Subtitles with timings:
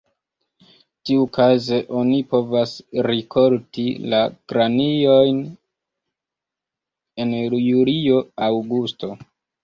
[1.09, 2.71] Tiukaze oni povas
[3.07, 4.21] rikolti la
[4.53, 5.41] grajnojn
[7.25, 9.11] en julio-aŭgusto.